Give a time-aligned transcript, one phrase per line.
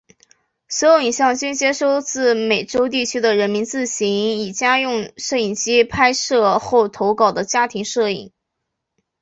[0.67, 8.31] 所有影像均接收自美洲地区的人民自行以家用摄影机拍摄后投稿的家庭影像。